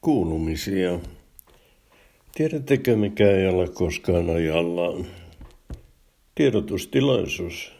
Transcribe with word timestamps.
Kuulumisia. 0.00 0.98
Tiedättekö, 2.34 2.96
mikä 2.96 3.30
ei 3.30 3.48
ole 3.48 3.68
koskaan 3.68 4.30
ajallaan? 4.30 5.06
Tiedotustilaisuus. 6.34 7.72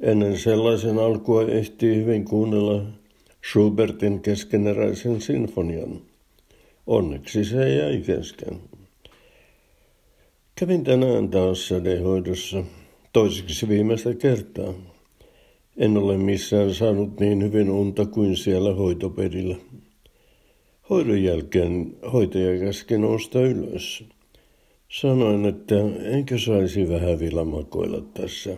Ennen 0.00 0.38
sellaisen 0.38 0.98
alkua 0.98 1.42
ehtii 1.42 1.96
hyvin 1.96 2.24
kuunnella 2.24 2.82
Schubertin 3.50 4.20
keskeneräisen 4.20 5.20
sinfonian. 5.20 6.00
Onneksi 6.86 7.44
se 7.44 7.74
jäi 7.74 8.02
kesken. 8.06 8.60
Kävin 10.54 10.84
tänään 10.84 11.28
taas 11.28 11.68
sädehoidossa 11.68 12.64
toiseksi 13.12 13.68
viimeistä 13.68 14.14
kertaa. 14.14 14.74
En 15.76 15.96
ole 15.96 16.16
missään 16.16 16.74
saanut 16.74 17.20
niin 17.20 17.42
hyvin 17.42 17.70
unta 17.70 18.06
kuin 18.06 18.36
siellä 18.36 18.74
hoitopedillä. 18.74 19.56
Hoidon 20.90 21.22
jälkeen 21.22 21.96
hoitaja 22.12 22.60
käski 22.60 22.98
nousta 22.98 23.40
ylös. 23.40 24.04
Sanoin, 24.88 25.46
että 25.46 25.74
enkö 26.02 26.38
saisi 26.38 26.88
vähän 26.88 27.18
vielä 27.18 27.44
makoilla 27.44 28.00
tässä. 28.14 28.56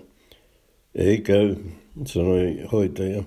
Ei 0.95 1.20
käy, 1.20 1.56
sanoi 2.06 2.59
hoitaja. 2.73 3.23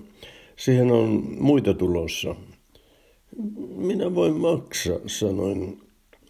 Siihen 0.56 0.92
on 0.92 1.24
muita 1.38 1.74
tulossa. 1.74 2.34
Minä 3.76 4.14
voin 4.14 4.36
maksaa, 4.36 4.98
sanoin. 5.06 5.80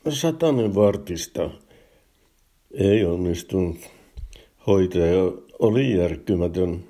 Satanen 0.09 0.75
vartista. 0.75 1.51
Ei 2.75 3.05
onnistunut. 3.05 3.77
Hoitaja 4.67 5.33
oli 5.59 5.97
järkkymätön. 5.97 6.85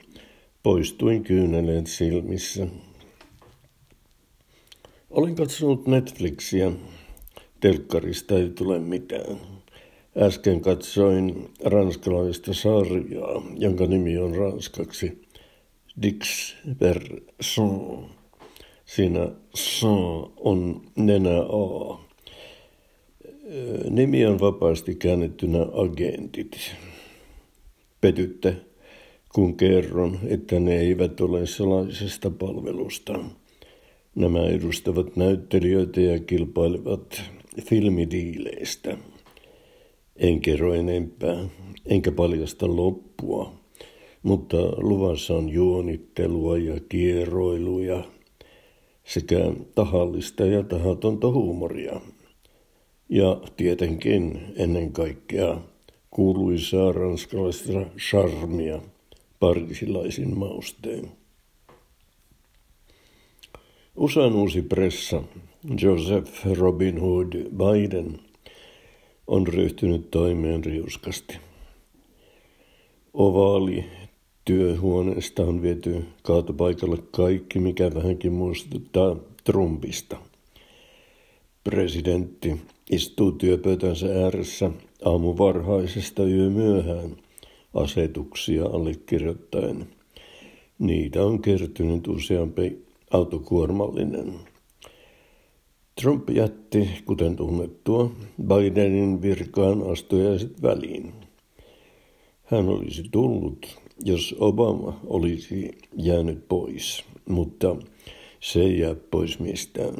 Poistuin 0.62 1.24
kyyneleet 1.24 1.86
silmissä. 1.86 2.66
Olen 5.10 5.34
katsonut 5.34 5.86
Netflixiä. 5.86 6.72
Telkkarista 7.60 8.38
ei 8.38 8.50
tule 8.50 8.78
mitään. 8.78 9.36
Äsken 10.16 10.60
katsoin 10.60 11.48
ranskalaista 11.64 12.54
sarjaa, 12.54 13.42
jonka 13.58 13.86
nimi 13.86 14.18
on 14.18 14.34
ranskaksi 14.34 15.22
Dix 16.02 16.54
Son. 17.40 18.06
Siinä 18.84 19.28
Son 19.54 20.32
on 20.36 20.82
nenä 20.96 21.40
A. 21.40 21.98
Nimi 23.90 24.26
on 24.26 24.40
vapaasti 24.40 24.94
käännettynä 24.94 25.66
agentit. 25.72 26.56
Petytte, 28.00 28.56
kun 29.34 29.56
kerron, 29.56 30.18
että 30.28 30.60
ne 30.60 30.78
eivät 30.78 31.20
ole 31.20 31.46
salaisesta 31.46 32.30
palvelusta. 32.30 33.18
Nämä 34.16 34.46
edustavat 34.46 35.16
näyttelijöitä 35.16 36.00
ja 36.00 36.18
kilpailevat 36.20 37.22
filmidiileistä. 37.60 38.96
En 40.16 40.40
kerro 40.40 40.74
enempää, 40.74 41.48
enkä 41.86 42.12
paljasta 42.12 42.76
loppua, 42.76 43.52
mutta 44.22 44.56
luvassa 44.76 45.34
on 45.34 45.48
juonittelua 45.48 46.58
ja 46.58 46.80
kieroiluja 46.88 48.04
sekä 49.04 49.52
tahallista 49.74 50.46
ja 50.46 50.62
tahatonta 50.62 51.30
huumoria. 51.30 52.00
Ja 53.08 53.40
tietenkin 53.56 54.40
ennen 54.56 54.92
kaikkea 54.92 55.60
kuuluisaa 56.10 56.92
ranskalaista 56.92 57.72
charmia 57.98 58.80
parisilaisin 59.40 60.38
mausteen. 60.38 61.10
USAn 63.96 64.34
uusi 64.34 64.62
pressa, 64.62 65.22
Joseph 65.82 66.46
Robin 66.58 67.00
Hood 67.00 67.32
Biden, 67.34 68.20
on 69.26 69.46
ryhtynyt 69.46 70.10
toimeen 70.10 70.64
riuskasti. 70.64 71.38
Ovaali 73.14 73.84
työhuoneesta 74.44 75.42
on 75.42 75.62
viety 75.62 76.04
kaatopaikalle 76.22 76.98
kaikki, 77.10 77.58
mikä 77.58 77.94
vähänkin 77.94 78.32
muistuttaa 78.32 79.16
Trumpista. 79.44 80.16
Presidentti 81.64 82.60
istuu 82.90 83.32
työpöytänsä 83.32 84.06
ääressä 84.24 84.70
aamuvarhaisesta 85.04 86.24
yömyöhään 86.24 87.16
asetuksia 87.74 88.64
allekirjoittaen. 88.64 89.86
Niitä 90.78 91.24
on 91.24 91.42
kertynyt 91.42 92.08
useampi 92.08 92.85
autokuormallinen. 93.10 94.34
Trump 96.00 96.30
jätti, 96.30 96.88
kuten 97.04 97.36
tunnettua, 97.36 98.10
Bidenin 98.46 99.22
virkaan 99.22 99.90
astujaiset 99.92 100.62
väliin. 100.62 101.12
Hän 102.44 102.68
olisi 102.68 103.04
tullut, 103.10 103.78
jos 104.04 104.36
Obama 104.38 105.00
olisi 105.06 105.78
jäänyt 105.96 106.48
pois, 106.48 107.04
mutta 107.28 107.76
se 108.40 108.60
ei 108.60 108.78
jää 108.78 108.94
pois 109.10 109.38
mistään. 109.38 109.94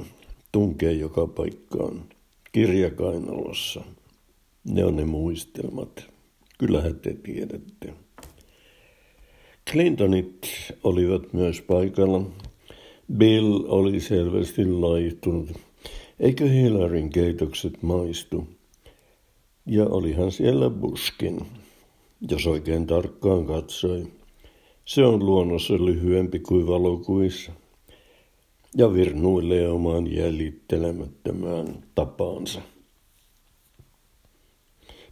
Tunkee 0.53 0.93
joka 0.93 1.27
paikkaan, 1.27 2.05
kirjakainalossa. 2.53 3.85
Ne 4.65 4.85
on 4.85 4.97
ne 4.97 5.05
muistelmat. 5.05 6.09
Kyllähän 6.59 7.01
te 7.01 7.15
tiedätte. 7.23 7.95
Clintonit 9.71 10.49
olivat 10.85 11.33
myös 11.33 11.61
paikalla 11.63 12.23
Bill 13.13 13.65
oli 13.69 14.01
selvästi 14.01 14.67
laihtunut. 14.67 15.49
Eikö 16.21 16.49
Hillaryn 16.49 17.11
keitokset 17.11 17.83
maistu? 17.83 18.49
Ja 19.67 19.87
olihan 19.87 20.33
siellä 20.33 20.71
Buskin, 20.71 21.41
jos 22.31 22.47
oikein 22.47 22.87
tarkkaan 22.87 23.47
katsoi. 23.47 24.07
Se 24.85 25.05
on 25.05 25.27
luonnossa 25.27 25.75
lyhyempi 25.75 26.39
kuin 26.39 26.67
valokuissa 26.67 27.53
ja 28.77 28.95
virnuilee 28.95 29.69
omaan 29.69 30.15
jäljittelemättömään 30.15 31.85
tapaansa. 31.95 32.61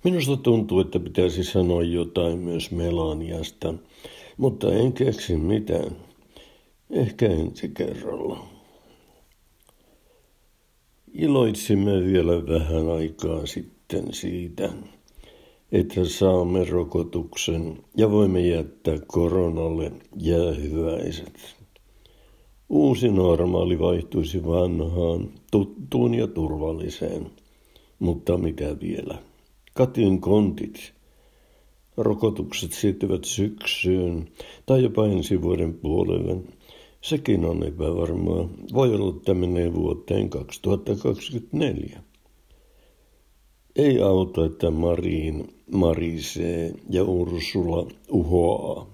Minusta 0.04 0.36
tuntuu, 0.36 0.80
että 0.80 1.00
pitäisi 1.00 1.44
sanoa 1.44 1.82
jotain 1.82 2.38
myös 2.38 2.70
Melaniasta, 2.70 3.74
mutta 4.36 4.74
en 4.74 4.92
keksi 4.92 5.36
mitään. 5.36 5.96
Ehkä 6.90 7.26
ensi 7.26 7.68
kerralla. 7.68 8.46
Iloitsimme 11.12 12.04
vielä 12.04 12.46
vähän 12.46 12.88
aikaa 12.88 13.46
sitten 13.46 14.14
siitä, 14.14 14.72
että 15.72 16.04
saamme 16.04 16.64
rokotuksen 16.64 17.78
ja 17.96 18.10
voimme 18.10 18.40
jättää 18.40 18.98
koronalle 19.06 19.92
jäähyväiset. 20.16 21.56
Uusi 22.68 23.08
normaali 23.08 23.78
vaihtuisi 23.78 24.46
vanhaan, 24.46 25.28
tuttuun 25.50 26.14
ja 26.14 26.26
turvalliseen. 26.26 27.30
Mutta 27.98 28.38
mitä 28.38 28.80
vielä? 28.80 29.18
Katin 29.74 30.20
kontit. 30.20 30.92
Rokotukset 31.96 32.72
siirtyvät 32.72 33.24
syksyyn 33.24 34.28
tai 34.66 34.82
jopa 34.82 35.06
ensi 35.06 35.42
vuoden 35.42 35.74
puolelle– 35.74 36.36
Sekin 37.04 37.44
on 37.44 37.62
epävarmaa. 37.66 38.48
Voi 38.74 38.94
olla, 38.94 39.16
että 39.16 39.34
menee 39.34 39.74
vuoteen 39.74 40.30
2024. 40.30 42.02
Ei 43.76 44.02
auta, 44.02 44.46
että 44.46 44.70
Mariin 44.70 45.54
marisee 45.72 46.72
ja 46.90 47.04
Ursula 47.04 47.86
uhoaa. 48.08 48.86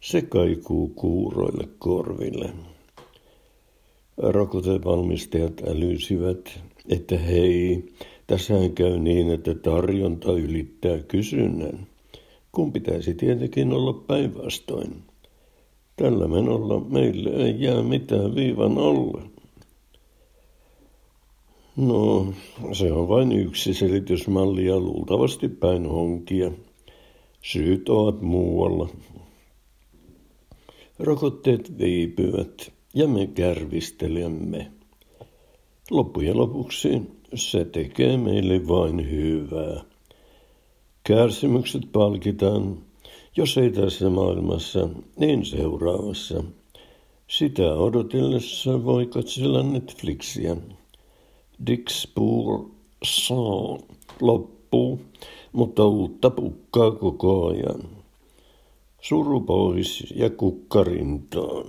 Se 0.00 0.22
kaikuu 0.22 0.88
kuuroille 0.88 1.68
korville. 1.78 2.50
Rokotevalmistajat 4.16 5.62
älysivät, 5.68 6.60
että 6.88 7.18
hei, 7.18 7.84
tässähän 8.26 8.72
käy 8.72 8.98
niin, 8.98 9.30
että 9.30 9.54
tarjonta 9.54 10.32
ylittää 10.32 10.98
kysynnän, 10.98 11.86
kun 12.52 12.72
pitäisi 12.72 13.14
tietenkin 13.14 13.72
olla 13.72 13.92
päinvastoin. 13.92 15.11
Tällä 16.02 16.28
menolla 16.28 16.80
meille 16.80 17.30
ei 17.30 17.54
jää 17.58 17.82
mitään 17.82 18.34
viivan 18.34 18.78
alle. 18.78 19.22
No, 21.76 22.32
se 22.72 22.92
on 22.92 23.08
vain 23.08 23.32
yksi 23.32 23.74
selitysmalli 23.74 24.66
ja 24.66 24.80
luultavasti 24.80 25.48
päin 25.48 25.86
honkia. 25.86 26.50
Syyt 27.42 27.88
ovat 27.88 28.20
muualla. 28.20 28.88
Rokotteet 30.98 31.78
viipyvät 31.78 32.72
ja 32.94 33.08
me 33.08 33.26
kärvistelemme. 33.26 34.72
Loppujen 35.90 36.36
lopuksi 36.36 37.02
se 37.34 37.64
tekee 37.64 38.16
meille 38.16 38.68
vain 38.68 39.10
hyvää. 39.10 39.84
Kärsimykset 41.04 41.82
palkitaan 41.92 42.78
jos 43.36 43.58
ei 43.58 43.70
tässä 43.70 44.10
maailmassa, 44.10 44.88
niin 45.16 45.46
seuraavassa. 45.46 46.44
Sitä 47.28 47.74
odotellessa 47.74 48.84
voi 48.84 49.06
katsella 49.06 49.62
Netflixiä. 49.62 50.56
Dixpur 51.66 52.64
Sang 53.04 53.80
loppuu, 54.20 55.00
mutta 55.52 55.86
uutta 55.86 56.30
pukkaa 56.30 56.90
koko 56.90 57.46
ajan. 57.46 57.82
Suru 59.00 59.40
pois 59.40 60.14
ja 60.16 60.30
kukkarintaan. 60.30 61.66